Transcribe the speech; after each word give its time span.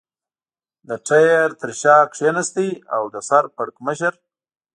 د 0.87 0.89
ټایر 1.07 1.49
تر 1.61 1.71
شا 1.81 1.97
کېناست 2.15 2.57
او 2.95 3.03
د 3.13 3.15
سر 3.29 3.43
پړکمشر. 3.55 4.13